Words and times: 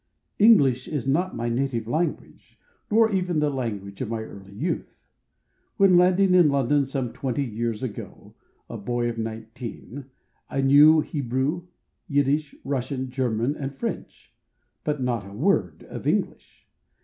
English 0.39 0.87
is 0.87 1.07
not 1.07 1.35
my 1.35 1.47
native 1.47 1.87
language, 1.87 2.57
not 2.89 3.13
even 3.13 3.37
the 3.37 3.51
language 3.51 4.01
of 4.01 4.09
my 4.09 4.21
early 4.23 4.51
youth. 4.55 4.95
When 5.77 5.95
landing 5.95 6.33
in 6.33 6.47
Lon¬ 6.49 6.67
don 6.69 6.87
some 6.87 7.13
twenty 7.13 7.43
years 7.43 7.83
ago, 7.83 8.33
a 8.67 8.77
boy 8.79 9.09
of 9.09 9.19
nineteen, 9.19 10.05
I 10.49 10.61
knew 10.61 11.01
Hebrew, 11.01 11.67
Yiddish, 12.07 12.55
Russian, 12.63 13.11
German 13.11 13.55
and 13.55 13.77
French, 13.77 14.33
but 14.83 15.03
not 15.03 15.29
a 15.29 15.33
word 15.33 15.83
of 15.83 16.07
English. 16.07 16.65